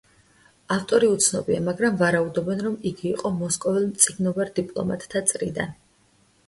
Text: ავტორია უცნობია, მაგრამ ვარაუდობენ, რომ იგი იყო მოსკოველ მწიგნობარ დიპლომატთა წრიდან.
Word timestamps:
ავტორია 0.75 1.17
უცნობია, 1.17 1.59
მაგრამ 1.67 1.99
ვარაუდობენ, 1.99 2.65
რომ 2.69 2.81
იგი 2.93 3.07
იყო 3.13 3.33
მოსკოველ 3.43 3.87
მწიგნობარ 3.93 4.53
დიპლომატთა 4.63 5.27
წრიდან. 5.33 5.81